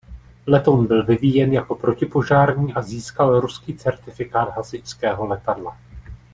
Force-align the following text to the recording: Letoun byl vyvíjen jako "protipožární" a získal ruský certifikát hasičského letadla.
Letoun 0.47 0.87
byl 0.87 1.03
vyvíjen 1.05 1.53
jako 1.53 1.75
"protipožární" 1.75 2.73
a 2.73 2.81
získal 2.81 3.39
ruský 3.39 3.77
certifikát 3.77 4.49
hasičského 4.49 5.27
letadla. 5.27 5.77